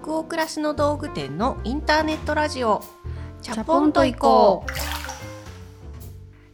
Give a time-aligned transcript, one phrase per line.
[0.00, 2.82] 北欧暮らしの道具店のインターネットラジオ。
[3.42, 4.70] チャポンと行こう。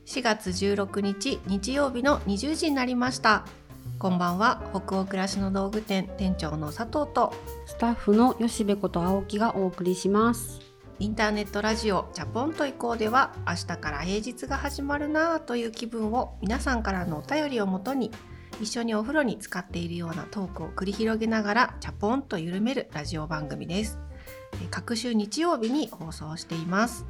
[0.09, 3.45] 4月16日日曜日の20時になりました。
[3.99, 4.63] こんばんは。
[4.71, 7.35] 北欧暮らしの道具店店長の佐藤と。
[7.67, 10.61] スタッフの吉部こと青木がお送りします。
[10.99, 18.13] インターネットラジオチャポンと行こうでは明日から平日が始まるなぁという気分を皆さんからのお便りをもとに
[18.61, 23.99] 一緒にお風呂に使っているようなトークを繰り広げながらチャポンと緩めるラジオ番組です。
[24.63, 27.05] え各週日曜日に放送しています。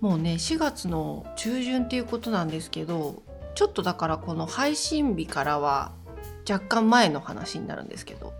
[0.00, 3.22] もうね4月の中旬っていうことなんですけど
[3.54, 5.92] ちょっとだからこの配信日からは
[6.48, 8.32] 若干前の話になるんですけど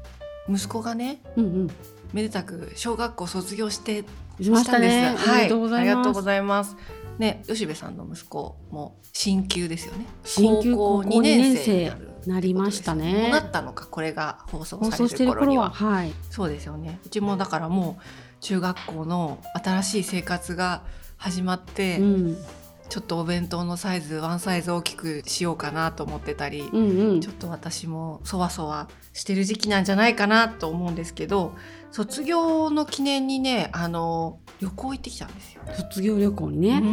[0.48, 1.70] 息子がねうんうん。
[2.12, 4.04] めでたく小学校卒業して
[4.40, 5.14] しましたね。
[5.16, 6.76] はい、ありがとうございます。
[7.20, 10.06] ね、吉部さんの息子も進級ですよね。
[10.24, 16.98] 進級高校高校2年生二になるなりましたねなったのかこれが放送されてる頃にははいそうですよね。
[17.04, 18.02] うちもだからもう
[18.40, 20.82] 中学校の新しい生活が
[21.16, 22.36] 始まって、うん
[22.90, 27.20] ちょっとお弁当のサイズワンサイズ大きくしようかなと思ってたり、うんうん。
[27.20, 31.54] ちょっと私もそわそわしてる時期なんじゃないかなと思うんですけど
[31.92, 35.62] 卒業の記念にねあの旅行行ってきたんですよ。
[35.72, 36.78] 卒業旅行にね。
[36.78, 36.84] うん。
[36.84, 36.88] う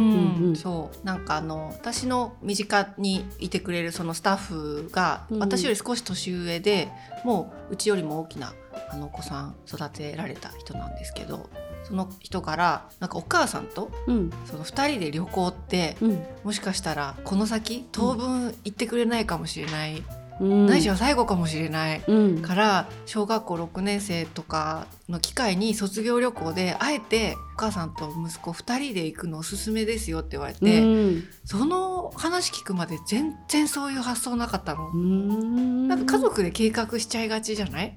[0.46, 0.56] んうん。
[0.56, 1.06] そう。
[1.06, 5.38] なんかあの私の身近にいてくれるそのスタッフが、うん。
[5.40, 6.88] 私より少し年上で
[7.24, 8.54] もううちよりも大きな
[8.90, 11.50] あのお子さん育てられた人なんですけど
[11.88, 14.30] その人からなんかお母さんとうん。
[14.46, 16.22] その2人で旅行ってうん。
[16.44, 20.04] もしかしたらこの先当分行ってくれないかもしれない、
[20.40, 20.66] うん。
[20.66, 22.02] ないしは最後かもしれない。
[22.06, 22.42] うん。
[22.42, 31.24] から小学校6年生とかの機会に卒業旅行であえてお母さんと息子2人で行くのおすすめですよって言われて、うん。
[31.44, 34.90] その話聞くまで全然そういう発想なかったの。
[34.90, 35.88] うん。
[35.88, 37.94] なんか家族で計画しちゃいがちじゃない、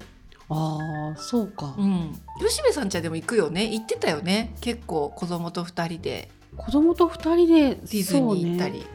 [0.52, 1.74] ああそうか。
[1.78, 3.66] うん、吉部さんちゃんでも行くよね。
[3.66, 4.54] 行ってたよね。
[4.60, 6.30] 結構子供と2人で。
[6.56, 8.86] 子供と二人でデディズニー行ったり、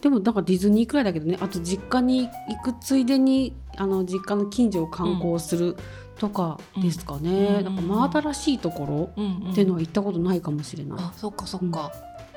[0.00, 1.38] でもなんかディズニーくらいだけどね。
[1.40, 5.76] あと実家に行くついでにあの実家の近所を観光する
[6.18, 7.64] とかですかね、うん。
[7.64, 9.50] なんか真新しいところうんうん。
[9.52, 10.98] っていうのは行ったことないかもしれない。
[11.00, 11.90] あそっかそっか、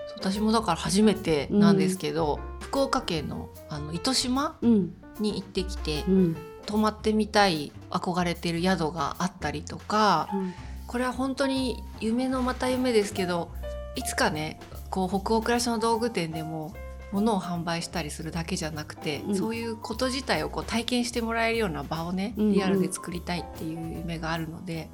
[0.07, 4.95] そう私もだから初めてなんですけど、福岡県のあの糸島うん。
[5.19, 10.53] に行ってきてうん泊まってみたい憧れてる宿があったりとかうん。
[10.85, 13.49] これは本当に夢のまた夢ですけど
[13.95, 14.59] いつかね
[14.91, 16.73] こう北欧暮らしの道具店でも
[17.11, 19.35] 物を販売したりするだけじゃなくて、うん。
[19.35, 22.53] そういうこと自体をこう体験してもらえるような場をねうんうん。
[22.53, 24.89] リアルで作りたいっていう夢があるので、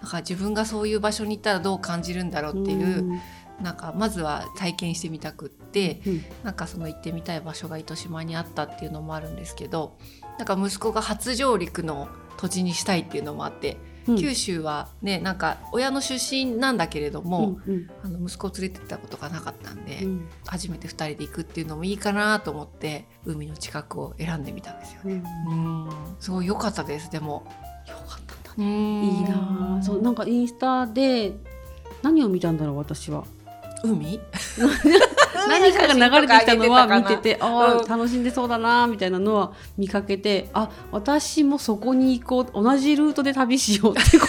[0.00, 3.20] なんか自分がそういう場所に行ったらどう感じるんだろうっていう、うん
[3.60, 6.24] なんかまずは体験してみたくって、うん。
[6.42, 9.96] なんかその行ってみたい場所が糸島にあったっていうのもあるんですけど
[10.42, 13.76] なんか息子が初上陸の土地にしたいっていうのもあって、
[14.08, 14.18] うん。
[14.18, 20.28] 九州はねなんか親の出身なんだけれども、うんあの息子を連れてったことがなかったんで、うん。
[20.44, 25.22] 初めて2人で行くっていうのもいいかなと思って海の近くを選んでみたんですよね。
[25.46, 25.84] うん。
[25.84, 25.90] うん。
[26.18, 27.46] すごい良かったですでも。
[27.88, 29.78] よかったんだいねいいな。
[29.78, 31.34] あそうなんかインスタで
[32.02, 33.24] 何を見たんだろう私は。
[33.84, 34.18] 海？
[35.48, 37.84] 何かが流れてきたのは見てててあうん。
[37.84, 44.28] あ楽しんでそうだなみたいなのは見かけてあ私もそこに行こう同じルートで旅しようってこう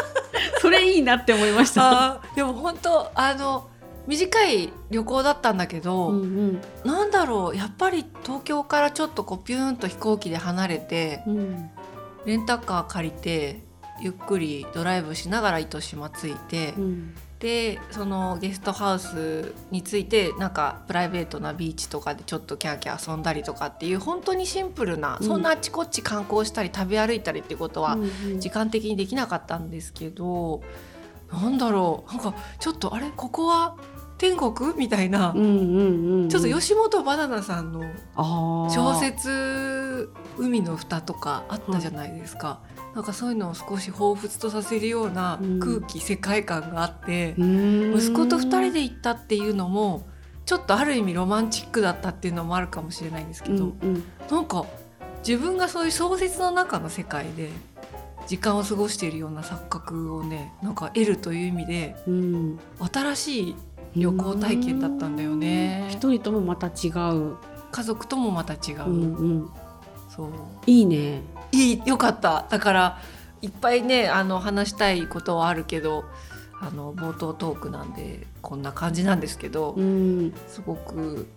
[0.60, 2.20] それいいなって思いました。
[2.34, 3.68] でも本当あの
[4.06, 6.60] 短い旅行だったんだけど、うんうん。
[6.84, 11.70] なんだろうやっぱり東京からちょっとこうピューンと飛行機で離れてうん。
[12.26, 13.62] レンタカー借りて
[14.00, 17.14] ゆっくりドライブしながら糸島着いて、うん
[17.44, 25.26] でそのゲストハウスについてなんかプライベートなビーチとかでちょっとキャーキャー遊んだりとかっていう本当にシンプルな、うん。
[25.26, 30.62] そんなあっちこっち観光したり食べ歩いたりっていうことはうんうん時間的にできなかったんですけど、
[31.30, 33.76] なんだろうなんかちょっとあれここは
[34.16, 36.28] 天国みたいな、うんうんうんうん。
[36.30, 37.84] ちょっと吉本バナナさんの
[38.70, 42.60] 小説「海の蓋」とかあったじゃないですか、
[42.94, 45.60] なんかそういうのを少し彷彿とさせるようなうん。
[45.60, 50.06] 空気、世界観があって、息息子と2人で行ったっていうのも
[50.46, 54.04] ちょっとある意味ロマンチックだったっていうのもあるかもしれないんですけど、うんうん。
[54.30, 54.64] なんか
[55.26, 57.50] 自分がそういう小説の中の世界で
[58.26, 62.58] 時間を過ごしているような錯覚をねなんか得るという意味でうん。
[62.92, 63.56] 新しい
[63.96, 65.88] 旅行体験だったんだよね。
[65.90, 67.36] 一人ともまた違う、
[67.70, 69.50] 家族ともまた違う、うんうん、
[70.14, 70.28] そう。
[70.66, 71.22] いいね
[71.54, 72.46] いいよかった。
[72.50, 72.98] だから
[73.42, 76.04] いっぱいねあの話したいことはあるけど
[76.60, 80.34] あの冒頭トークなんでこんな感じなんですけど、うん。
[80.48, 81.28] すごく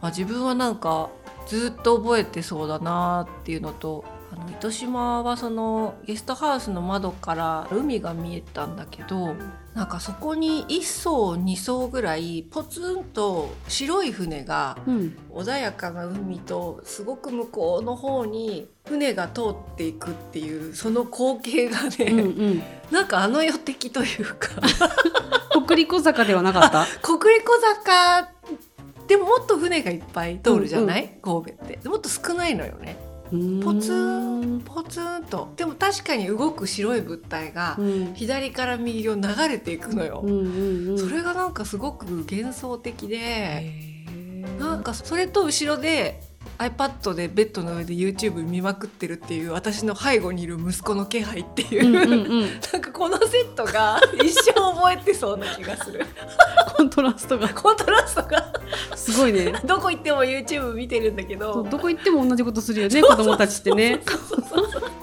[0.00, 1.10] あ自分はなんか
[1.46, 9.34] ずっと覚えてそうだなっていうのとあの糸島はそのゲストハウスの窓から海が見えたんだけど
[9.74, 15.16] なんかそこに1層2層ぐらいポツンと白い船がうん。
[15.32, 22.22] 穏やかな海とすごく向こうの方に船が通っていくっていうその光景がね、うんう
[22.54, 22.62] ん。
[22.90, 24.48] なんかあの世的というか。
[25.66, 26.86] 北陸坂ではなかった？
[27.02, 28.28] 国立小坂
[29.06, 31.88] でももっと船がいっぱい通るじゃない、神戸って。
[31.88, 32.96] もっと少ないのよね
[33.62, 35.52] ポツンポツンと。
[35.56, 38.14] でも確かに動く白い物体がうん。
[38.14, 44.04] 左から右を流れていくのよ、うんうんうんそれがなんかすごく幻想的で、
[44.58, 46.20] なんかそれと後ろで
[46.58, 52.16] iPad でベッドの上で YouTube 見まくってるっていう私の背後にいる息子の気配っていう、うんうんう
[52.46, 52.60] ん。
[52.72, 56.04] なんかこのセットが 一生覚えてそうな気がする。
[56.76, 57.48] コントラストが。
[57.50, 58.52] コントラストが。
[58.96, 59.52] すごいね。
[59.64, 61.54] どこ行っても YouTube 見てるんだけど。
[61.54, 64.00] そうどこ行っても同じことするよね子供たちってね。
[64.48, 64.57] それ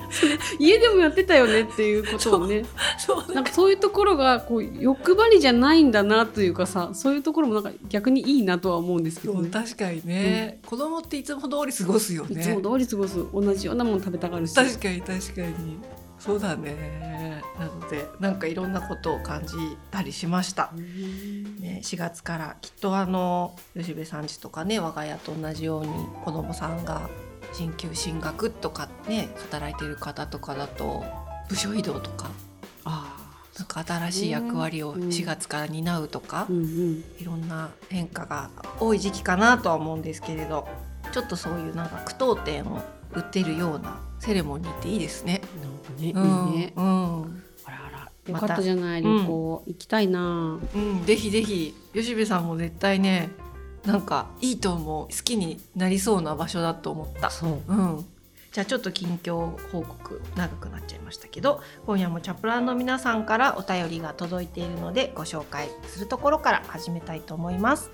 [0.59, 2.65] 家でもやってたよねっていうことをね。
[2.97, 13.17] そうなんかそういうところがこう欲張りじゃないんだなというかさそういうところもなんか逆にいいなとは思うんですけど、ね、確かにね、子供っていつも通り過ごすよいつねも通り過ごす。
[13.33, 14.55] 同じようなもの食べたがるし。
[14.55, 15.77] 確かに確かに。
[16.19, 17.43] そうだね。
[17.59, 19.55] なのでなんかいろんなことを感じ
[19.91, 20.71] たりしました。
[20.75, 21.57] うん。
[21.59, 25.87] ね、4月からきっとあの吉部さんちとかね我が家と同じように
[26.23, 27.09] 子供さんが
[27.55, 31.03] 進級進学とかね働いてる方とかだと
[31.49, 32.29] 部署移動とか。
[32.83, 33.15] あ
[33.57, 35.03] なんか新しい役割をうん。
[35.03, 37.03] 4月から担うとかあ、うんうん。
[37.17, 38.49] いろんな変化が
[38.79, 40.67] 多い時期かなとは思うんですけれど
[41.13, 42.81] ちょっとそういうなんか句読点を
[43.13, 45.41] 売ってるようなセレモニーっていいですね。
[45.61, 46.73] なんかね、いいね。
[46.75, 47.43] うん。
[47.63, 48.33] あらあら。
[48.33, 49.17] よかったじゃないうん。
[49.19, 50.59] 旅行、行きたいな。
[50.75, 51.73] うん、ぜひぜひ。
[51.93, 53.29] 吉部さんも絶対ね
[53.85, 57.29] なんかいいと思う好きになりそうな場所だと思った。
[57.29, 58.05] そううん
[58.51, 67.89] じゃあちょっと近況報告長くなっちゃいましたけど今夜もチャプランの皆さんからお便りが届いているのでご紹介するところから始めたいと思います。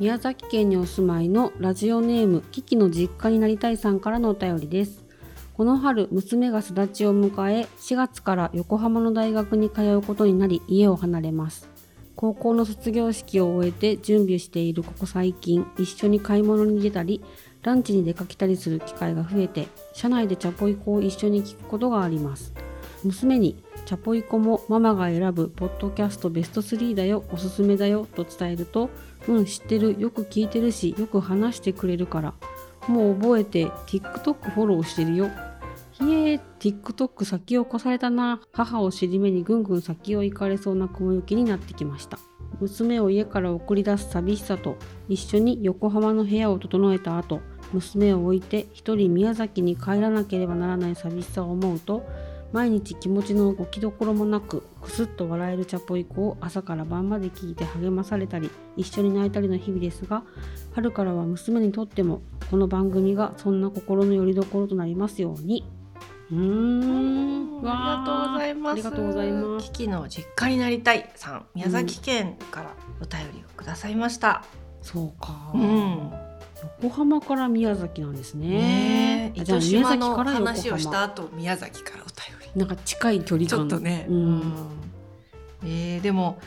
[0.00, 5.04] 宮崎県にお住まいのラジオネームキキの実家になりたいさんからのお便りです
[5.52, 11.68] この春娘が巣立ちを迎え4月から横浜の大学に通うことになり家を離れます
[12.16, 17.22] 高校の卒業式を終えて準備しているここ最近一緒に買い物に出たり
[17.62, 22.52] ランチに出かけたりする機会が増えて車内でチャポイコを一緒に聞くことがあります。
[23.04, 28.88] 娘にチャポイコもママが選ぶポッドキャストベスト3だよおすすめだよと伝えると
[29.28, 32.34] うん知ってるよく聞いてるしよく話してくれるから
[32.88, 35.30] もう覚えて TikTok フォローしてるよ
[36.04, 38.40] ひえ TikTok 先を越されたな。
[38.52, 42.18] 母を尻目にぐんぐん先を行かれそうな雲行きになってきました。
[42.60, 44.76] 娘を家から送り出す寂しさと
[45.08, 47.40] 一緒に横浜の部屋を整えた後
[47.72, 52.06] 娘を置いて一人宮崎に帰らなければならない寂しさを思うと
[52.52, 60.22] 毎日気持ちの動きどころもなくくすっと笑えるチャポイコを朝から晩まで聞いて励まされたり一緒に泣いたりの日々ですが
[60.72, 65.64] 春からは娘にとってもこの番組がそんな心の拠り所となりますように。
[66.30, 67.68] うーん。
[67.68, 68.72] ありがとうございます。
[68.72, 69.64] ありがとうございます。
[69.72, 74.44] キキの実家になりたいさん、宮崎県からお便りをくださいました。
[74.82, 76.12] そうか、うん、
[76.82, 78.48] 横浜から宮崎なんですね。
[78.48, 82.60] ねえ、じゃあ糸から話をした後、宮崎からお便り。
[82.60, 84.42] なんか近い距離ちょ感っとね、うん、
[85.64, 86.38] えーでも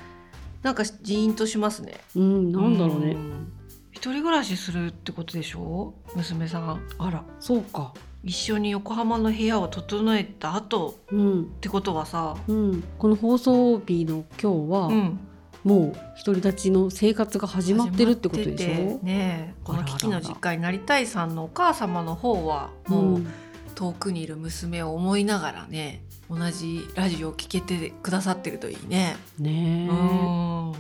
[0.62, 2.00] なんかジーンとしますね。
[2.16, 3.52] うん、なんだろうね、ん。
[3.92, 5.94] 一人暮らしするってことでしょ？
[6.16, 6.82] 娘さん。
[7.00, 7.24] あら。
[7.40, 7.94] そうか
[8.24, 11.42] 一緒に横浜の部屋を整えた後うん。
[11.44, 15.20] ってことはさ、うん、この放送日の今日は、うん、
[15.64, 15.94] もう
[16.26, 19.00] 独り立ちの生活が始まってるってことでしょ？
[19.04, 23.28] ねえこのあらあらキキの実家になりたいさんのお母様の方はもう、うん
[23.76, 29.16] 遠くにいる娘を思いながらね同じラジオを聞けてくださってるといいね。
[29.38, 30.72] ねえ、うん。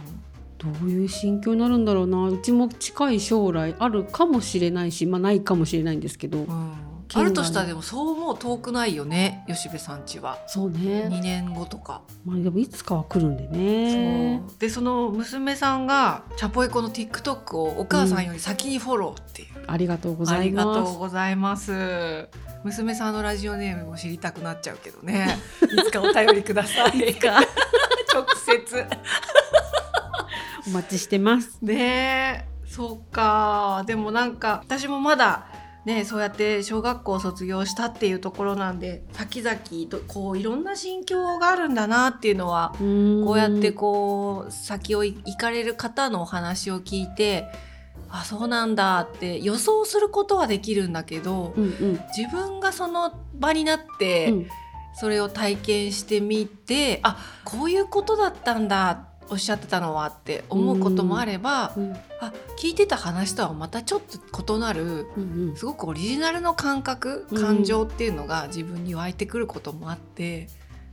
[0.58, 2.27] どういう心境になるんだろうな。
[2.27, 6.74] うちも近い将来あるかもしれないしまあないかもしれないんですけど、うん
[7.14, 10.38] あるとしたらでもそうもう遠くないよね吉部さんちは。
[10.48, 11.08] そうね。
[11.12, 12.02] 2年後とか。
[12.26, 14.42] まあでもいつかは来るんでね。
[14.48, 14.60] そう。
[14.60, 22.30] でその娘さんがチャポエコの TikTok をお母さんより先にフォローっていう、ありがとうござありがいますとうございます。
[22.64, 25.38] 娘さんのラジオネームも知りたくなっちゃうけどね。
[25.64, 27.16] いつかお便りください。
[27.16, 27.40] か。
[28.14, 28.86] 直接。
[30.68, 31.58] お待ちしてます。
[31.62, 32.46] ねえ。
[32.68, 33.84] そうか。
[33.88, 35.48] でもなんか私もまだ
[35.88, 39.58] ねそうやって小学校を卒業したっていうところなんで先々
[39.89, 42.77] とこういろんな心境があるんだなっていうのはこ
[43.25, 47.48] こうやってこう先を行かれる方のお話を聞いて
[48.10, 52.01] あそうなんだって予想することはできるんだけど、うんうん。
[52.15, 54.48] 自分がその場になって、うん。
[55.00, 67.42] それを体験してみてあこういうことだったんだおっしゃってたのはって思うこともあれば、うんあ聞いてた話とはまたちょっと異なるうんすごくオリジナルの感覚うん。
[67.42, 70.48] 感情っていうのが自分に湧いてくることもあって、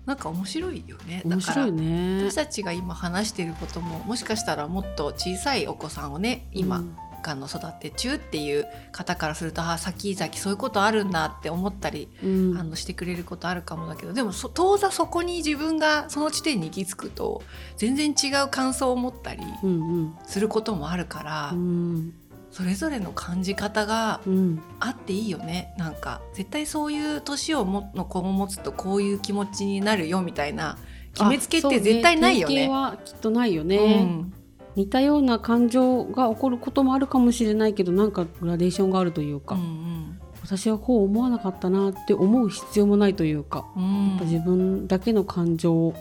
[0.05, 1.23] なんか面白いよね。
[1.25, 12.59] だから私たちが今話していることももしかしたらもっと小さいお子さんをね今、うんがんの育て中っていう方からするとあ先々そういうことあるんだって思ったり、うん。
[12.59, 17.43] あのしてくれることあるかもだけどでもそ当座そこに自分がその地点に行き着くと
[17.77, 19.73] 全然違う感想を持ったりうんう
[20.07, 20.15] ん。
[20.27, 22.15] することもあるから、うん。
[22.51, 24.63] それぞれの感じ方がうん。
[24.79, 25.75] あっていいよね。
[25.79, 30.77] なんか絶対そういう年をもの子を持つとこういう気持ちになるよみたいな
[31.15, 32.67] 決めつけって絶対ないよね。
[32.67, 34.34] あそう典型はきっとないよね、うん
[34.77, 45.95] 似たような感情が起こることもあるかもしれないけどなんかグラデーションがあるというか、うん私はこう思わなかったなって思う必要もないというか、うん自分だけの感情を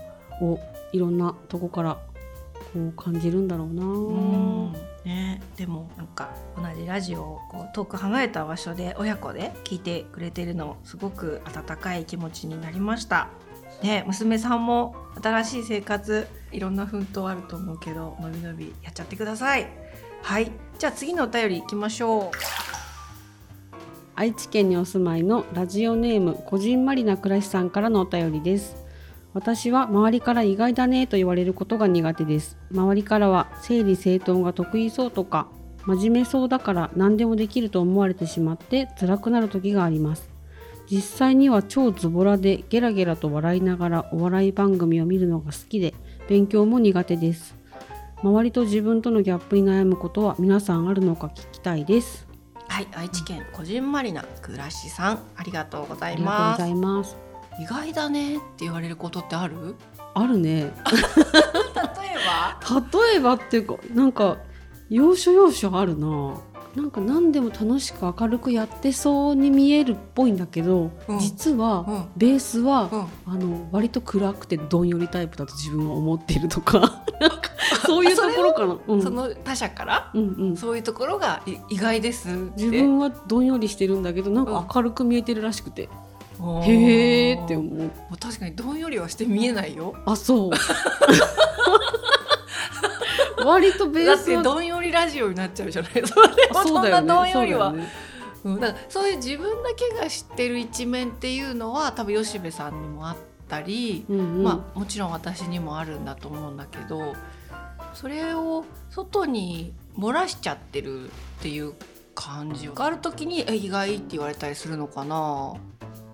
[0.91, 1.97] いろんなとこから
[2.73, 4.73] こう感じるんだろうな、うん
[5.05, 13.29] ね、でもなんか同じラジオをこう遠く離れた場所で親子で聞いてくれてるのすごく温かい気持ちになりました。
[13.83, 19.67] ね、娘さんも新しい生活いろんな奮闘あると思うけどのびのびやっちゃってください。
[20.21, 22.37] はい、じゃあ次のお便り行きましょう。
[24.15, 28.77] 愛知県にお住まいのラジオネームこじんまりな暮らしさんからのお便りです。
[29.33, 32.57] 私は周りから意外だねと言われることが苦手です。
[32.71, 35.47] 周りからは整理整頓が得意そうとか
[35.85, 40.32] 真面目そうだから何でもできると思われてしまって辛くなる時があります。
[40.91, 45.93] 実際には超ズボラでゲラゲラと笑いながらお笑い番組を見るのが好きで
[46.27, 47.55] 勉強も苦手です
[48.21, 52.33] 周りと自分とのギャップに悩むことは皆さんあるのか聞きたいですう。
[52.69, 56.89] はい、愛知県こじんまりな暮らしさんありがとうござあいますりがとうござ。
[56.89, 57.17] います
[57.61, 59.75] 意外だねって言われることってある？
[60.15, 60.71] あるね 例え
[62.25, 62.79] ば？
[63.11, 64.37] 例えばっていうかなんか
[64.89, 66.35] 要所要所あるな
[66.75, 73.33] なんか何でも楽しく明るくやってそうに見えるっぽいんだけど、うん実は、うんベースは、うん。
[73.33, 77.03] あの割と暗くてどんよりタイプだと自分は思っていると か
[77.85, 78.77] そういうところかな。
[78.87, 82.27] うんその他者からうんうん、そういうところがい意外です。
[82.57, 85.89] 自分はどんよりしてるんだけどなんか明るく見えてるらしくて、
[86.63, 87.91] へえって思う。
[88.19, 89.93] 確かにどんよりはして見えないよ。
[90.05, 90.51] あそう
[93.47, 95.91] 割とベだってどんよりラジオになっちゃうじゃない。
[96.53, 97.73] そそんなどんよりは。
[98.43, 98.59] うん。
[98.59, 103.15] だからそういう自分だけが知ってる一面っていうのは多分吉部さんにもあっ
[103.47, 104.43] たり、うんうん。
[104.43, 107.13] まあもちろん私にもあるんだと思うんだけど
[107.93, 111.09] それを外に漏らしちゃってるっ
[111.41, 111.73] ていう
[112.15, 115.53] 感じがある時にえ意外って言われたりするのかな。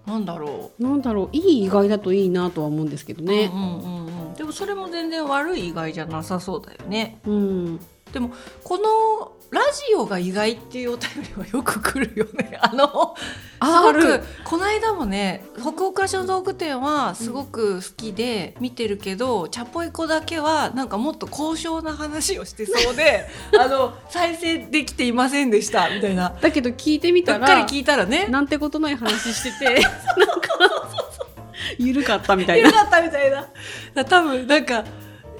[0.05, 1.29] なんだろなんだろう。
[1.33, 3.51] いい意外だといいなとは思うんですけどう、ね。
[3.53, 3.99] うんうんうん
[4.50, 7.20] もそれも全然悪い意外じゃなさそうだよね。
[7.25, 7.79] うん、
[8.63, 12.58] このラジオが意外っていうお便りはよく来るよね。
[12.62, 13.15] あの
[13.60, 23.27] あすごくこの間もね北欧暮らしの道具店はすごく好きで見てるけど、チャポイコだけはなんかもっと高尚な話をしてそうで
[23.60, 26.36] あの再生できていませんでしたみたいな。
[26.41, 28.27] だけど聞いてみうっかりたら聞いたらね。
[28.27, 29.65] なんてことない話してて。
[29.75, 30.99] なんか
[31.78, 32.70] 緩かったみたいな。
[32.70, 33.48] よかったみたいな。
[33.94, 34.84] だ多分なんか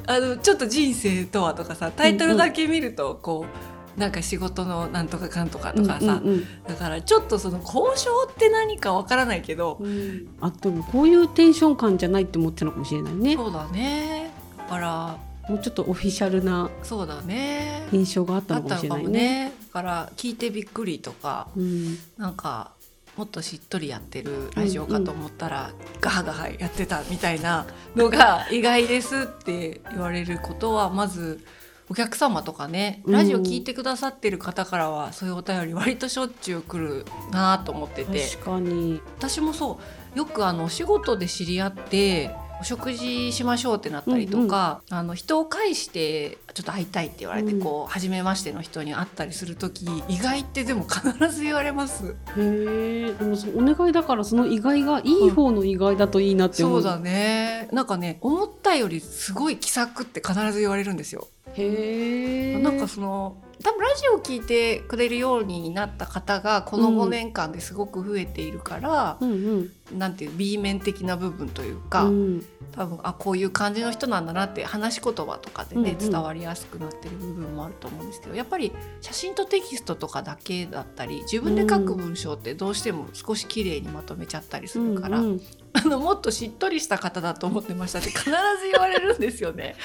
[0.06, 6.64] あのちょっと人生とはとかさタイトルだけ見るとこう、なんか仕事のなんとかかんとかとかさ、うんうん。
[6.68, 10.28] だからちょっとその交渉って何かわからないけど、うん。
[10.42, 13.36] あでもこういうテンション感じゃないって思ってたのかもしれないね。
[13.36, 14.32] そうだね。
[14.58, 15.18] だから
[15.50, 17.88] もうちょっとオフィシャルなそうだね。
[17.92, 19.12] 印象があったのかもしれないね。
[19.12, 19.52] ね。
[19.68, 22.72] だから聞いてびっくりとかうん、なんか
[23.20, 31.44] もっとしっとりやってるラジオかと思ったら、ガハガハやってたみたいなのが 意外ですって言われることはまず
[31.90, 38.26] お客様とかねラジオ聞いてくださってる方からはそういうお便り割としょっちゅう来るなと思ってて。
[38.26, 39.02] 確かに。
[39.18, 39.80] 私私もそ
[40.16, 52.10] うよくあのお仕事で知り合ってお食事しましょうってなったりとか、あの人を介してちょっと会いたいって言われて、うんこう初めましての人に会ったりする時意外ってでも必ず言われます。
[52.10, 56.82] へえでもそお願いだからその意外がいい方の意外だといいなって思う。
[56.82, 61.28] そうだねなんかね思ったよりすごい気さくって必ず言われるんですよ。
[61.54, 62.60] へえ。
[62.60, 72.46] なんかその多分ラジオを聞いてくれるようになった方がこの5年間ですごく増えているから、うんうんなんていう B 面的な部分というか、うん。
[72.72, 76.12] 多分あこういう感じの人なんだなって話し言葉とかでね、うんうん。
[76.12, 85.42] 伝わりやすくなってる部分もあると思うんですけどやっぱり写真とテキストとかだけだったり自分で書く文章ってどうしても少し綺麗にまとめちゃったりするから、うんうん。
[85.74, 88.32] あのもっとしっとりした方だと思ってましたって必ず
[88.72, 89.76] 言われるんですよね。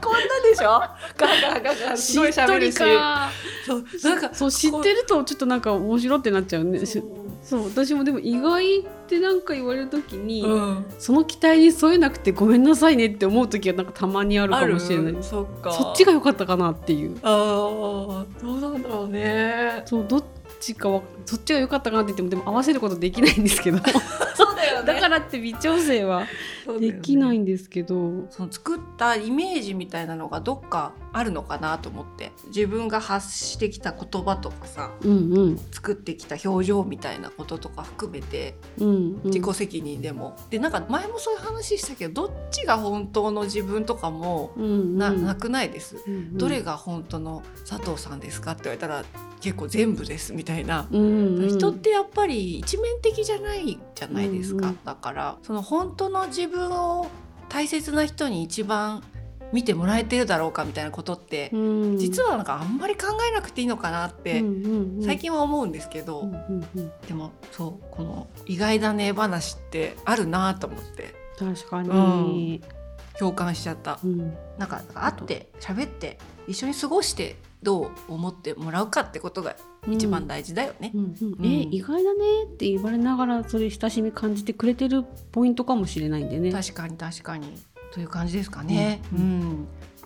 [0.00, 0.80] こんなでしょ？
[1.16, 2.84] ガガガガすごい喋るしそ
[3.76, 7.00] うなんかそう知ってるとちょっとなんか面白ってなっちゃうねそ
[7.56, 20.24] う私もでも意外ってなんか言われる時に、うん、その期待に添えなくてごめんなさいねって思う時はなんかたまにあるかもしれないそっかそっちが良かったかなっていうああどうなんだろうねそうどっ
[20.60, 26.26] ちかはそっちが良かったかなって言ってもでも合わせることできないんですけどそうだよだからって微調整は
[26.78, 32.32] できないんですけど、その作ったイメージみたいなのがどっかあるのかなと思って。
[32.48, 35.58] 自分が発してきた言葉とかさうんうん。
[35.72, 39.20] 作ってきた表情みたいなこととか含めてうんうん。
[39.24, 46.38] 自己責任でも、でなんか前もそういう話したけどどっちが本当の自分とかもな,、なくないです、うんうん。
[46.38, 49.04] どれが本当の佐藤さんですかって言われたら
[49.40, 51.48] 結構全部ですみたいな、うんうん。
[51.48, 54.78] 人ってやっぱり一面的じゃないじゃないですか、うんうん。
[54.84, 57.06] だからその本当の自分を
[57.48, 59.02] 大切な人に一番
[59.52, 61.58] 見てもらえてるだろうかみたいなことって、う
[61.94, 61.98] ん。
[61.98, 66.92] 実はなんかあんまり考えなくていいのかなって、うんうんうん最近は思うんですけど、うんうんうん。
[67.06, 71.14] でもそうこの意外だね話ってあるなと思って。
[71.38, 72.62] 確かに、
[73.16, 74.00] 共感しちゃった。
[74.02, 74.34] うん。
[74.58, 79.56] なんか会って喋って一緒に過ごしてどう思ってもらうかってことが
[79.88, 80.92] 一番大事だよね。
[80.94, 86.52] うんうんうんえ意外だねって言われながらそれ親しみ感じてくれてるポイントかもしれないんでね。
[86.52, 87.52] 確かに確かに
[87.92, 89.00] という感じですかね。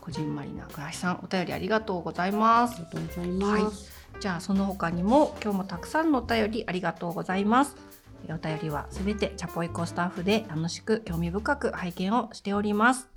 [0.01, 2.85] こじんまりな暮らしさんお便りありがとうございますあり。
[2.85, 3.91] がとうございます。
[4.21, 7.77] じゃあその他にも今日もたくさんのお便りありがとうございます。
[8.29, 13.09] お便りはすべてチャポイコスタッフで楽しく興味深く拝見をしております。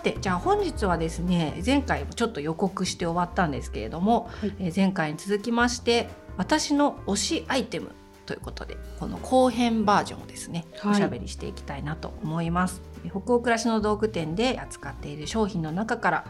[0.00, 7.90] さてじゃあ本日はですね前回もちょっと予告して終わったんですけれども、はいえー前回に続きまして私の推しアイテム
[8.24, 12.80] ということでこの後編バージョンをですね、はいおしゃべりしていきたいなと思います。
[13.10, 16.24] 北欧暮らしの道具店で扱っている商品の中から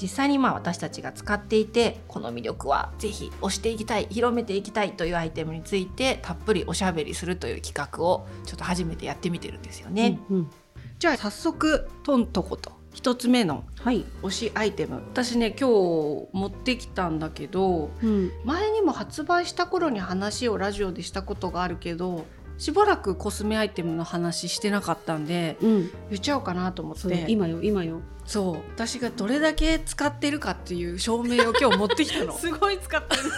[0.00, 10.20] 実際にまあ私たちが使っていてこの魅力はぜひ推していきたい広めていきたいというアイテムについてたっぷりおしゃべりするという企画をちょっと初めてやってみてるんですよね。
[10.30, 10.50] うんうん
[10.98, 14.04] じゃあ早速トントコと一つ目のはい。
[14.24, 22.26] 推しアイテム私ね今日持ってきたんだけどうん前にも発売した頃に話をラジオでしたことがあるけど
[22.58, 25.90] しばらくコスメアイテムの話してなかったんでうん。
[26.10, 28.00] 言っちゃおうかなと思って今よ今よ。
[28.26, 33.22] そう私がどれだけ使ってるかっていう証明を今日持ってきたの こごい使ってる。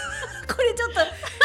[0.62, 0.92] れちょっ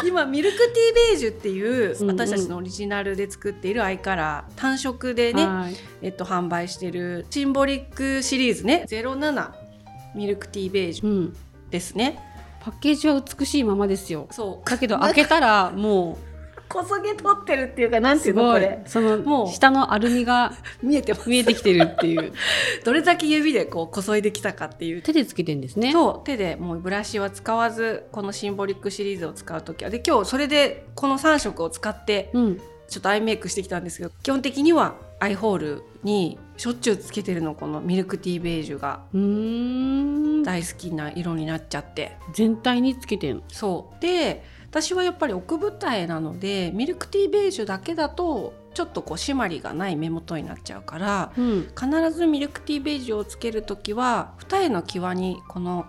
[0.01, 5.75] と今ミルクティーベージュっていううんうん私たちのオリジナルで作っているアイカラー単色でね、はい。
[6.01, 9.51] えっと、販売してるシンボリックシリーズね07
[10.15, 11.37] ミルクティーベージュうん。
[11.69, 12.19] ですね
[12.61, 14.27] パッケージは美しいままですよ。
[14.31, 16.17] そうだけど開けたらも
[16.67, 18.81] こそげ取ってるっていうかなんうていうのこれ。
[18.85, 19.47] そのもう。
[19.49, 22.33] 下のアルミが 見えて見えてきてるっていう。
[22.83, 25.01] どれだけ指でこうこそいできたかっていう。
[25.01, 25.91] 手でつけてんですね。
[25.91, 29.89] そう手でもうブラシは使わずこのシンボリックシリーズを使う時は。
[29.89, 32.61] で今日それでこの3色を使ってうん。
[32.87, 39.01] ちょっとアイメイクしてきたんですけど基本的にはアイホールにしょっちゅうつけてるのこのミルクティーベージュが。
[39.13, 39.21] うー
[40.41, 40.43] ん。
[40.43, 42.17] 大好きな色になっちゃって。
[42.33, 43.41] 全体につけてん。
[43.47, 44.01] そう。
[44.01, 44.43] で
[44.75, 51.67] 私はやっぱり奥二重なのでミルクティーベージュだけだとちょっとこう締まりがない目元になっちゃうからうん。
[51.79, 55.85] 必ずミルクティーベージュをつける時は二重の際にこの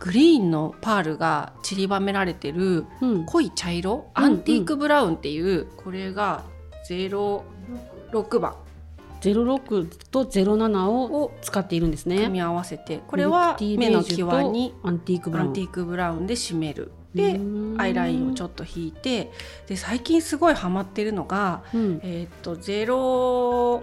[0.00, 3.24] グリーンのパールが散りばめられてるうん。
[3.24, 6.44] 濃い茶色うんアンティークブラウンっていう、これが
[6.90, 8.54] 06番
[9.22, 12.18] ゼロ六とゼロ七をを使っているんですね。
[12.18, 14.74] 組み合わせてこれは目の際に。
[14.82, 15.30] アンティーク
[15.86, 17.40] ブラウンで締めるで
[17.78, 19.30] アイラインをちょっっと引いて
[19.66, 21.78] で最近すごいハマってるのがと。
[21.78, 22.00] うん。
[22.02, 23.82] えーっとゼロ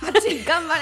[0.00, 0.12] 八
[0.44, 0.74] 頑張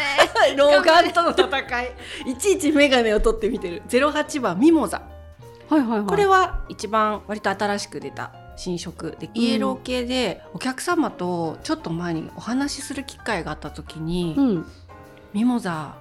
[0.47, 1.95] れ 老眼との戦い
[2.27, 5.03] いちいち眼鏡を取って見てる08番ミモザ
[5.69, 6.07] はいはいはい。
[6.07, 14.67] これは一番割と新しく出た新色でイエロー系でお客様とちょっと前にお話しする機会があった時に、うん。
[15.33, 15.95] ミモザ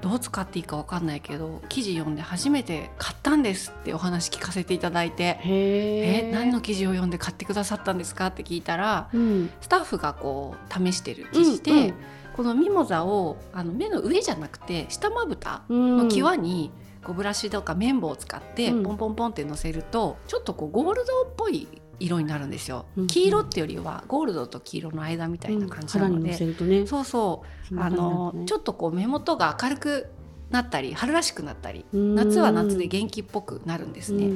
[0.00, 6.32] どう使っていいかわかんないけど記事読んで初めて買ったんですってお話聞かせていただいてへええ。
[6.32, 9.50] 何の記事を読んで買ってくださったんですかって聞いたらうん。
[9.60, 11.94] スタッフがこう試してる記事で、うんうん
[12.40, 16.70] このミモザをあの目の上じゃなくて下まぶたうんの際に
[17.04, 21.66] こうブラシとか綿棒を使ってうんポンポンポンってのせると、ちょっとこうゴールドっぽい
[22.00, 26.86] 色になるんですよ、うん黄色ってよりはゴールドと黄色の間みたいな感じなので、肌にのせるとね。
[26.86, 27.78] そうそう。
[27.78, 28.40] あ感じなんだね。
[28.40, 30.10] のちょっとこう目元が明るく
[30.50, 32.14] なったり春らしくなったりうん。
[32.14, 34.26] 夏は夏で元気っぽくなるんですね。
[34.26, 34.28] う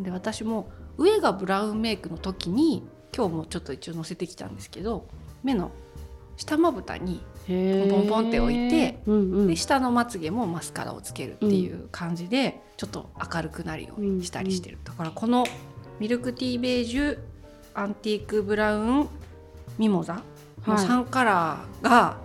[0.00, 0.02] ん。
[0.02, 5.08] で私も上がブラウンメイクの時に今日もちょっと一応載せてきたんですけど
[5.42, 5.70] 目の
[6.36, 9.46] 下まぶたにポンポンって置いてうんうん。
[9.46, 15.46] で下のまつげもマスカラをつけるっていう感じで、ちょっと明るくなるようにしたりしてる、だからこの
[16.00, 17.18] ミルクティーベージュ
[17.74, 19.08] アンティークブラウン
[19.78, 20.22] ミモザ。
[20.66, 20.86] のはい。
[20.86, 22.18] 3カラーが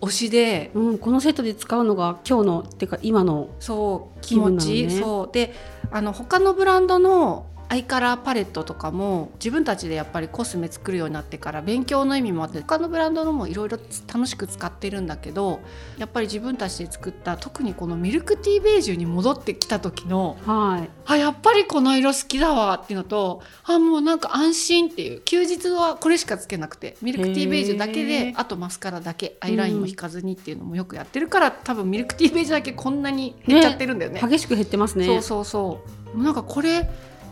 [0.00, 4.90] 推しで、うん、このセットで使うのが今日のっていうか今のそう気持ち。
[4.90, 5.32] そう。
[5.32, 5.54] で
[5.90, 13.78] あの他のブランドのアイカラーパレットとかも自分たちでやっぱりコスメ作るようになってから勉強の意味もあって他のブランドのもいろいろ
[14.12, 15.60] 楽しく使ってるんだけど
[15.98, 20.90] やっぱり自分たちで作った特にこのミルクティーベージュに戻ってきた時のはい。
[21.06, 28.34] あやっぱりこの色好きだわっていうのとあもうなんか安心っていう休日はこれしかつけなくてミルクティーベージュだけへでー。
[28.36, 34.20] あとマスカラだけアイラインも引かずにっていうのもよくやってるから、多分ミルクティーベージュだけこんなに減っちゃってるんだよね。
[34.22, 35.06] 激しく減ってますね。
[35.06, 35.80] そうそうそ
[36.14, 36.88] うなんかこれ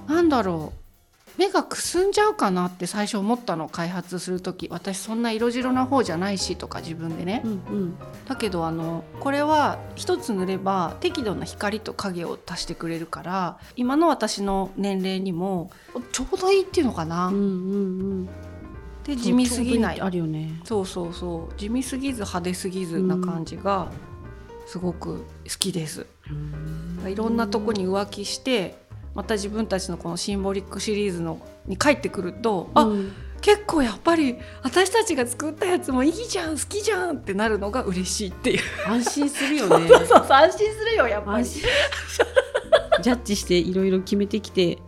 [0.08, 0.78] なんだろう。
[1.38, 4.68] 目がくすんじゃうかなって最初思ったの開発する時。
[4.70, 7.40] 私そんな色白な方じゃないしとか自分でね。
[7.42, 7.94] うんうん。
[8.26, 15.70] だけどあのこれは一つ塗れば適度な光と影を足してくれるから今の私の年齢にも
[16.12, 17.44] ちょうどいいっていうのかな、うんうんう
[18.24, 18.26] ん。
[19.04, 20.00] で地味すぎない。
[20.02, 20.60] あるよね。
[20.64, 21.54] そうそうそう。
[21.58, 23.90] 地味すぎず派手すぎずな感じが
[24.66, 25.24] すごく好
[25.58, 26.06] きです。
[27.06, 28.81] いろんなとこに浮気して
[29.14, 33.12] また自分たちのこのシンボリックシリーズのに帰ってくると、あうん。
[33.40, 38.60] 結構やっぱり私たちが作ったやつもいいじゃん好きじゃんってなるのが嬉しいっていう。
[38.86, 39.88] 安心するよね。
[39.90, 41.44] そうそうそう安心するよやっぱり。
[41.44, 44.78] ジャッジしていろいろ決めてきて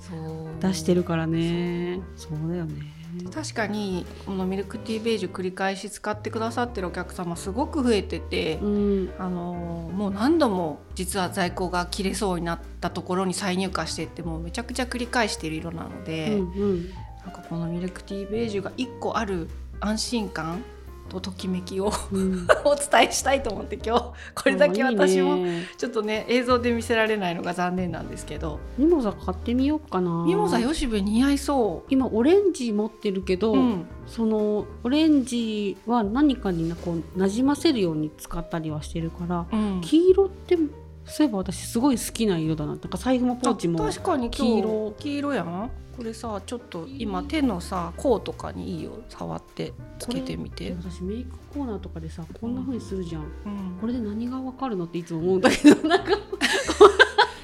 [0.60, 2.00] 出してるからね。
[2.16, 2.93] そうだよね
[3.32, 9.12] 確かにこのミルクティーベージュ繰り返し使ってくださってるお客様すごく増えてて、うん。
[9.18, 16.90] あのーもう何度も実は在庫が切れそうになったところに再入荷してってもうめちゃくちゃ繰り返している色なので、うんうん。
[17.24, 19.48] なんかこのミルクティーベージュが1個ある
[19.80, 20.62] 安心感
[21.08, 22.46] とときめきをうん。
[22.64, 24.02] お伝えしたいと思って今日。
[24.34, 25.38] これだけ私も
[25.76, 28.58] ちょっとね映像で見せられないのが残念なんですけど。
[28.78, 30.24] ミモザ買ってみようかな。
[30.26, 40.58] ミモザよしべ似合いそ今オレンジ持ってるけど、う、うん、そのオレンジは何かになこうなじませるように使ったりはしてるからうん、黄色って
[41.06, 42.72] そういえば私すごい好きな色だな。
[42.72, 44.94] なんか財布もポーチもあ確かに黄色。
[44.98, 45.70] 黄色やん。
[45.96, 48.98] これさちょっと今手のさ甲とかにいいよ。
[49.08, 53.78] 触ってつけてみて、私メイクコーナーとかでさこんな風にするじゃん、うん。
[53.80, 56.12] これで何がわかるのっていつも思うんだけどなんか。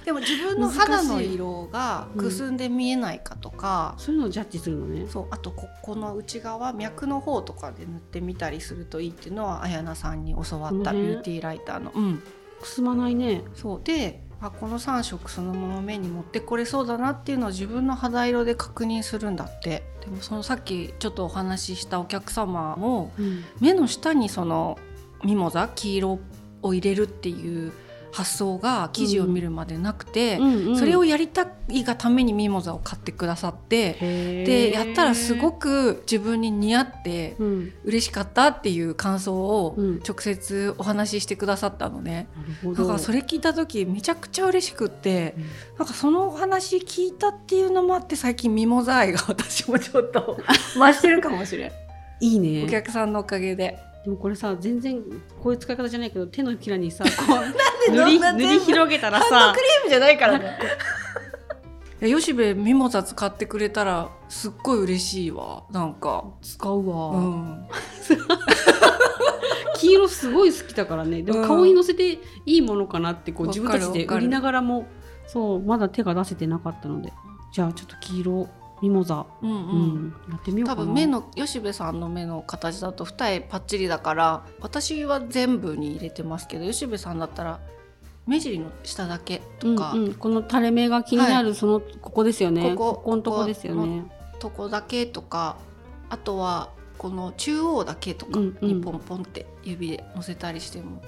[0.04, 5.06] でも自分の肌の色がくすんで見えないかとか、そういうのをジャッジするのね。
[5.06, 11.92] そうあとここの内側脈の方とかで塗ってみたりするといいっていうのは綾菜さんに教わったビューティーライターの。
[11.94, 12.22] うん
[12.60, 13.42] くすまないね。
[13.54, 13.80] そう。
[13.82, 19.82] であこの3色そのまま目に持ってこれそうだなっていうのを自分の肌色で確認するんだって。
[20.00, 23.44] でもそのさっきちょっとお話ししたお客様もうん。
[23.60, 24.78] 目の下にその
[25.24, 26.18] ミモザ黄色
[26.62, 27.72] を入れるっていう
[28.12, 30.38] 発想が記事を見るまでなくて、
[30.76, 33.94] それをやりたいがためにミモザを買ってくださって
[34.44, 37.72] でやったらすごく自分に似合ってうん。
[37.84, 40.00] 嬉しかったっていう感想をうん。
[40.06, 42.28] 直接お話ししてくださったのね。
[42.36, 42.82] なるほど。
[42.82, 45.44] だからそれ聞いた時めちゃくちゃ嬉しくってうん。
[45.78, 50.38] なんかそのお話聞いたっていうのもあって最近ミモザ愛が私もちょっと
[50.74, 51.72] 増してるかもしれん。
[52.20, 52.64] いいね。
[52.64, 53.78] お客さんのおかげで。
[54.04, 55.02] でもこれさ全然
[55.42, 57.10] こういう使い方じゃないけど手のひらにさ こ
[57.88, 58.04] う塗
[58.38, 60.58] り広げたらハンさドクリームじゃないからね。
[62.00, 65.64] 吉部ミモザ使ってくれたらすっごい嬉しいわ。
[65.70, 66.24] なんか。
[66.40, 67.66] 使うわ、うん、
[69.76, 71.22] 黄色すごい好きだからね。
[71.22, 71.40] でうん。
[71.42, 74.86] も顔にのせていいものかなってこう自分たちで売りながらも
[75.26, 77.12] そうまだ手が出せてなかったので。
[77.52, 78.48] じゃあちょっと黄色
[78.82, 79.60] ミモザ、うんううん。
[80.08, 80.82] んやってみようかな。
[80.82, 87.60] 多分目の吉部さんの目の形だと二重パッチリだから私は全部に入れてますけど吉部さんだったら
[88.26, 92.62] 目尻の下だけとか、うんうん、この垂れ目が気になるその、ここですよね。
[92.62, 94.04] ここここのとこですよね。
[94.38, 95.56] とこだけとか
[96.08, 101.02] あとはこの中央だけとかにポンポンって指で乗せたりしても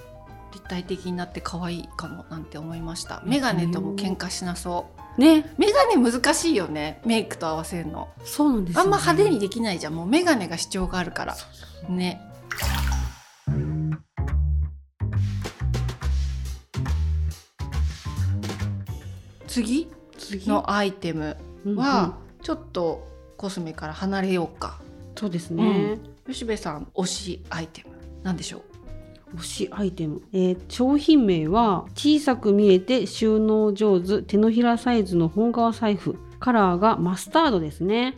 [0.53, 3.23] 立体的になって可愛いかもなんて思いました。
[3.25, 7.01] メガネとも喧嘩しなそうね、メガネ難しいよね。
[7.05, 8.09] メイクと合わせるの。
[8.25, 9.95] そうなんです、ね、あんま派手にできないじゃん。
[9.95, 11.37] もうメガネが主張があるから。
[11.89, 12.21] ね。
[19.47, 19.91] 次？
[20.17, 20.49] 次？
[20.49, 21.37] のアイテム
[21.77, 24.81] は、ちょっとコスメから離れようか。
[25.15, 25.63] そうですね、
[26.27, 27.91] うん、吉部さん推しアイテム
[28.23, 28.63] なんでしょう？
[29.37, 34.23] 推しアイテム、えー商品名は小さく見えて収納上手。
[34.23, 36.17] 手のひらサイズの本革財布。
[36.39, 38.15] カラーがマスタードですね。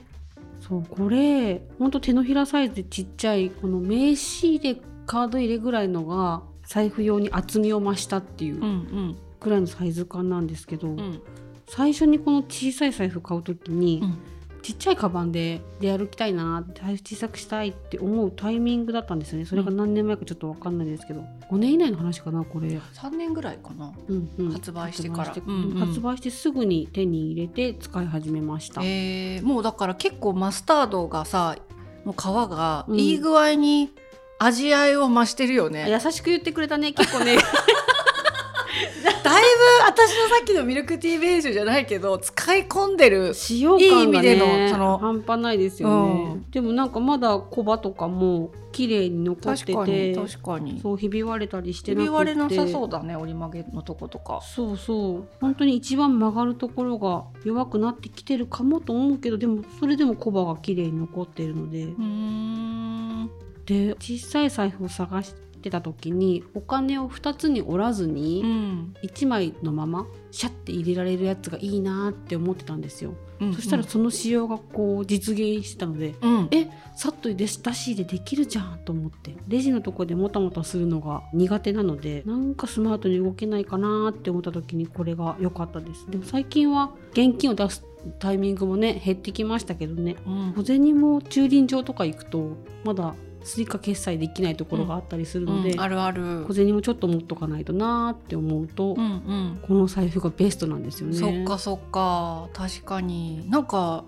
[0.60, 11.22] そうこれほんと手のひらサイズでちっちゃいこの名刺入れカード入れぐらいのが財布用に厚みを増したっていううんくらいのサイズ感なんですけど、うんうん。
[11.66, 14.18] 最初にこの小さい財布買う時に、うん
[14.64, 16.64] ちっちゃいカバンで出歩きたいな
[17.04, 19.44] 小さくしたいって思うタイミングだったんですよね。
[19.44, 21.22] それが何年前かちょっと分かんないですけど。
[21.50, 23.92] 5年以内の話かなこれ、3年ぐらいかな。
[24.08, 24.52] うんうん。
[24.52, 25.24] 発売してから。
[25.24, 25.86] 発売して,、うんうん。
[25.86, 29.42] 発売してすぐに手に入れて使い始めました、えー。
[29.42, 31.58] もうだから結構マスタードがさ
[32.06, 32.98] の皮がうん。
[32.98, 33.90] いい具合に
[34.38, 37.36] 味合いを増してるよね、優しく言ってくれたね結構ね
[39.34, 46.50] だいぶ私のさっきのミルクティーベージュじゃないけど使い込んでる使用感が、ね、いい意味でのその半端ないですよね、うん。
[46.50, 50.80] でもなんかまだ小刃とかも綺麗に残って確かにて確かに。
[50.80, 52.02] そうひび割れたりしてなくて。
[52.04, 54.40] ひび割れなさそうだね折り曲げのとことか。
[54.42, 55.28] そうそう。
[55.40, 61.84] 本当に一番曲がるところが弱くなってきてるかもと思うけどでもそれでも小刃が綺麗に残っているので。
[61.84, 63.30] うーん。
[63.66, 68.94] で小さい財布を探してた時にお金を2つに折らずうにん。
[69.02, 76.48] 1枚のままシャッて入れられるやつがいいなって思ってたんですよ、うんそしたらその仕様がこう実現してたのでうん。
[76.50, 77.58] えさっと出し
[77.92, 79.34] 入れできるじゃんと思って。
[79.48, 86.10] レジのとこでもたもたするのが苦手なのでなんかスマートに動けないかなって思った時にこれが良かったです。
[86.10, 87.84] でも最近は現金を出す
[88.18, 90.16] タイミングもね減ってきましたけどね。
[90.26, 90.52] うん。
[90.56, 93.14] 小銭も駐輪場とか行くとまだ
[93.44, 96.44] Suica決済できないところがあったりするので、うんあるある。
[96.46, 99.58] 小銭もちょっと持っとかないとなーって思うと、うんうん。
[99.62, 101.16] この財布がベストなんですよね。
[101.16, 102.48] そっかそっか。
[102.54, 103.48] 確かに。
[103.50, 104.04] なんか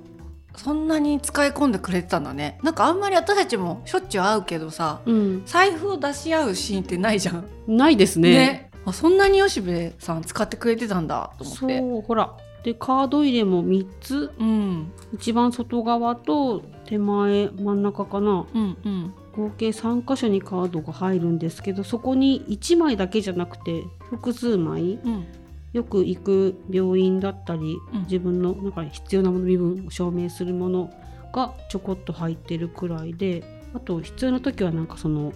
[0.57, 2.59] そんなに使い込んでくれてたんだね。
[2.63, 7.45] なんかあんまり私たちもしょっちゅう会うけどさうん、財布を出し合うシーンってないじゃん。
[7.67, 8.31] ないですね。
[8.31, 8.71] ね。
[8.87, 11.79] あそんなに吉部さん使ってくれてたんだと思って。
[11.79, 12.35] そうほら。
[12.65, 14.33] でカード入れも3つ。
[14.39, 14.91] うん。
[15.13, 18.47] 一番外側と手前真ん中かな。
[18.55, 25.27] うんうん合計3箇所にカードが入るんですけどそこに1枚だけじゃなくて複数枚うん。
[25.73, 28.03] よく行く病院だったり、うん。
[28.05, 30.91] 自分のなんか必要なもの身分を証明するもの
[31.35, 33.45] がちょこっと入ってるくらいで
[33.75, 35.33] あと必要な時はなんかその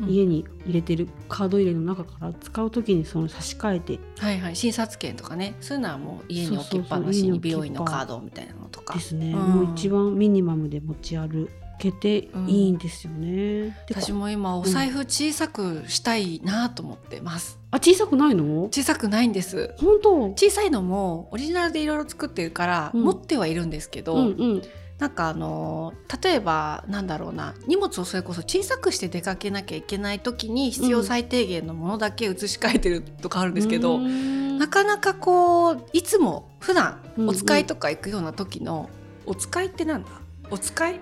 [0.00, 0.08] うん。
[0.08, 4.56] 家に入れてるカード入れの中から使う時にその差し替えてはいはい。
[4.56, 5.54] 診察券とかね。
[5.60, 8.94] そういうのはもう家に置きっぱなしに家に置きっぱ美容院のカードみたいなのとか。
[8.94, 9.40] ですね、うん。
[9.66, 13.76] もう一番ミニマムで持ち歩けていいんですよね。
[13.86, 18.64] で私も今お財布小さくしたいなと思ってます、あ小さくないの？
[18.64, 19.74] 小さくないんです。
[19.78, 20.10] 本当？
[20.30, 23.02] 小さいのもオリジナルでいろいろ作ってるから、うん。
[23.02, 24.62] 持ってはいるんですけど、うんうん。
[24.98, 34.58] なんかあの例えばなんだろうな荷物をそれこそ小さくして出かけなきゃいけない時に必要最低限のものだけ移し替えてるとかあるんですけど、うーん。
[34.58, 37.30] なかなかこういつも普段うんうん。
[37.30, 38.88] お使いとか行くような時の、
[39.26, 40.10] お使いってなんだ？
[40.50, 40.94] お使い？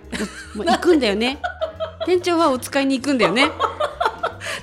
[0.55, 1.38] もう行くんだよね。
[2.07, 3.50] 店長はお使いに行くんだよね。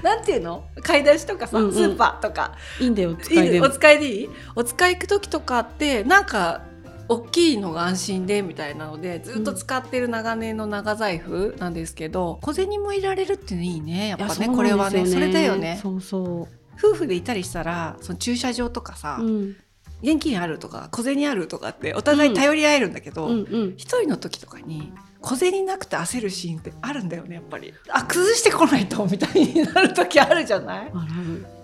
[0.01, 0.65] なんていうの？
[0.81, 1.73] 買い出しとかさ、うんうん。
[1.73, 2.53] スーパーとか。
[2.79, 3.67] いいんだよお使いでも。
[3.67, 4.29] お使いでいい？
[4.55, 6.61] お使い行く時とかってなんか
[7.09, 14.09] 大きいのが安心でみたいなのでずっと使ってる長年の長財布なんですけど、小銭もいられるっていうのいいね。
[14.09, 15.79] やっぱねいやそうこれはねそれだよね。
[15.81, 16.47] そうそ
[16.79, 19.55] 夫婦でいたりしたらその駐車場とかさ、う、うん、
[20.01, 23.73] 現金あるとか小銭あるとかってお互い頼り合えるんだけど、うんうん。
[23.77, 27.73] 一人の時とかに小銭なくて焦るシーンってあるんだよねやっぱり。
[27.89, 30.91] あ崩してこないとみたいになる時あるじゃない、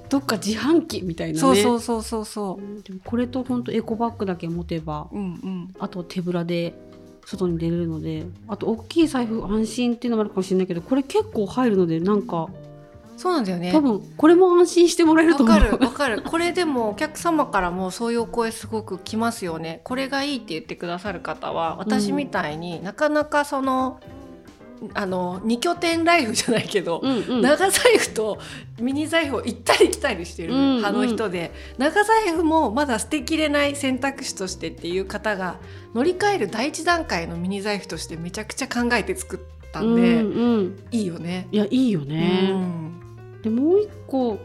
[0.10, 1.40] どっか自販機みたいなね。
[1.40, 5.74] そうそうそうそうそでもこれと本当エコバッグだけ持てばううんうん。
[5.80, 6.74] あと手ぶらで
[7.26, 12.50] 外に出れるのであと大きい財布安心っていうのもあるかもしれないけどこれ結構入るのでなんか
[13.18, 13.72] そうなんだよね。
[13.72, 15.56] 多分これも安心してもらえると思う。
[15.56, 16.22] わかるわかる。
[16.22, 19.82] これでもお客様からもそういうお声すごく来ますよね。
[19.84, 24.00] これがいいって言ってくださる方は私みたいになかなかその
[24.94, 27.42] あの二拠点ライフじゃないけど、うんうん。
[27.42, 28.40] 長財布と
[28.80, 30.76] ミニ財布を行ったり来たりしてるうんうん。
[30.78, 35.58] 派の人で、長財布もまだ捨てきれない選択肢としてっていう方が
[35.94, 41.48] 乗り換える第一段階のミニ財布としてめちゃくちゃ考えて作ったんで、うんうん、いいよね。
[41.52, 43.03] いやいいよね、うん
[43.44, 44.40] でもう一個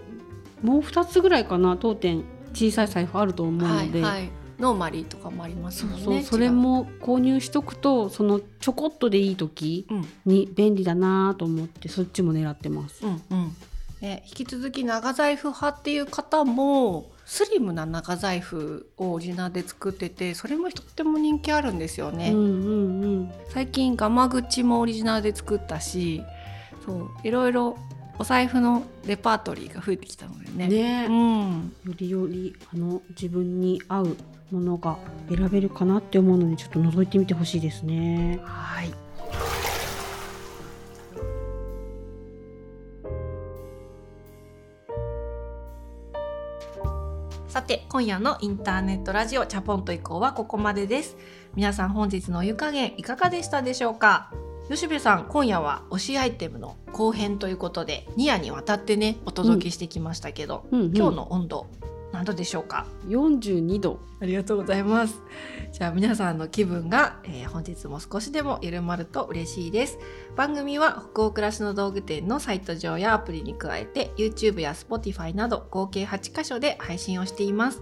[0.62, 6.04] もう二つぐらいかな当店小さい財布あると思うので、はいはい、ノーマリーとかもありますもんね。
[6.04, 9.86] そうそれも購入しとくとそのちょこっとでいい時
[10.26, 13.06] に便利だなと思ってそっちも狙ってます。
[13.06, 13.56] うんうん。
[14.00, 23.32] ね、引き続き長財布派っていう方もスリムな長財布をオリジナルで作っててそれもとっても人気あるんですよね、うんうんうん。
[23.48, 26.22] 最近ガマ口もオリジナルで作ったし
[26.86, 27.76] そういろいろ
[28.20, 30.66] お財布のレパートリーが増えてきたのでね。
[30.66, 31.06] ね。
[31.08, 31.72] うん。
[31.86, 34.16] よりよりあの自分に合う
[34.50, 38.40] ものが選べるかなって思うのでちょっと覗いてみてほしいですね。
[38.42, 38.92] はい。
[47.48, 51.16] さて今夜のインターネットラジオチャポンと以降はここまでです。
[51.54, 54.32] 皆さん本日のお湯加減いかがでしたでしょうか？
[54.68, 61.66] 吉部さん今夜は推しアイテムの後編ということで2夜にわたってねお届けしてきましたけど、うんうん今日の温度
[62.10, 65.22] 何度でしょうか？42度ありがとうございます。
[65.70, 69.98] じゃあ皆さんの気分が、えー本日も少しでも緩まると嬉しいです。
[70.34, 77.80] 番組は北欧暮らしの道具店のサイト上やアプリに加えて YouTube や Spotify など合計8カ所で配信をしています。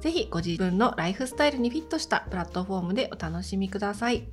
[0.00, 4.26] ぜひご自分のライフスタイルにフィットしたプラットフォームでお楽しみください。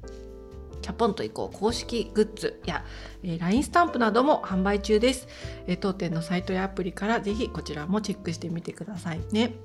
[0.84, 2.86] チャポンと以降公式グッズや、
[3.24, 5.28] えー LINE スタンプなども販売中です、
[5.66, 9.56] えー当店のサイトやアプリからぜひこちらもチェックしてみてくださいね。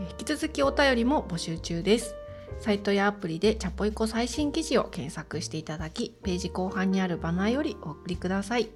[0.00, 2.14] えー引き続きお便りも募集中です。
[2.58, 8.70] サイトやアプリでチャポイコ最新記事を検索していただき、ページ後半にあるバナーよりお送りください。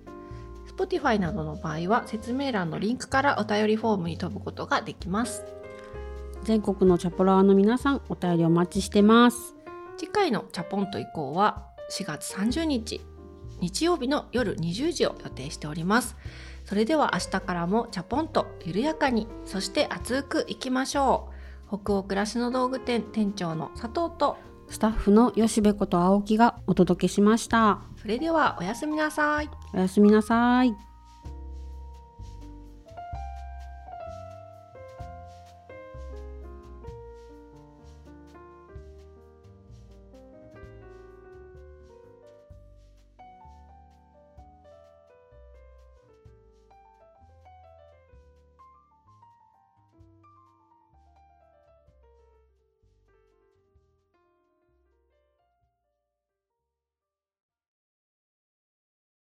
[0.76, 5.44] Spotify などの場合は説明欄のリンクからお便りフォームに飛ぶことができます。
[6.42, 9.53] 全国のチャポラーの皆さんお便りお待ちしてます。
[9.96, 13.00] 次回のチャポンと以降は4月30日
[13.60, 16.16] 日曜日の夜20時を予定しております。
[16.64, 21.30] それでは明日からもチャポンと緩やかにそして熱くいきましょ
[21.70, 21.80] う。
[21.82, 24.36] 北欧暮らしの道具店店長の佐藤と
[24.68, 27.82] スタッフの吉部こと青木がお届けしました。
[28.00, 29.50] それではおやすみなさい。
[29.72, 30.93] おやすみなさい。